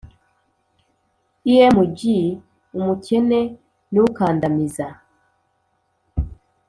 [1.53, 1.99] Img
[2.77, 3.39] umukene
[3.93, 4.87] n ukandamiza